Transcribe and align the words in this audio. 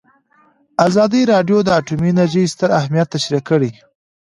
ازادي 0.87 1.21
راډیو 1.33 1.57
د 1.63 1.69
اټومي 1.79 2.09
انرژي 2.11 2.43
ستر 2.53 2.69
اهميت 2.79 3.07
تشریح 3.15 3.41
کړی. 3.49 3.71